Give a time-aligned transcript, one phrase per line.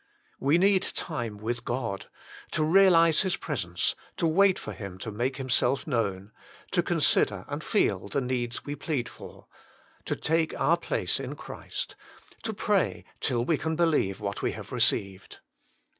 [0.39, 2.07] We need time with God
[2.53, 6.31] to realise His presence; to wait for Him to make Himself known;
[6.71, 9.45] to consider and feel the needs \ve plead for;
[10.05, 11.95] to take our place in Christ;
[12.41, 15.37] to pray till we can believe that we have received.